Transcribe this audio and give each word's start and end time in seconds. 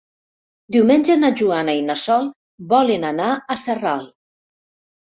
Diumenge 0.75 1.17
na 1.25 1.31
Joana 1.41 1.77
i 1.81 1.85
na 1.91 1.99
Sol 2.07 2.27
volen 2.73 3.07
anar 3.15 3.31
a 3.35 3.61
Sarral. 3.69 4.07